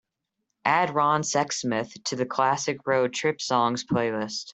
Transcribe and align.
Add 0.65 0.95
ron 0.95 1.21
sexsmith 1.21 1.93
to 2.05 2.15
the 2.15 2.25
classic 2.25 2.87
road 2.87 3.13
trip 3.13 3.39
songs 3.39 3.85
playlist. 3.85 4.45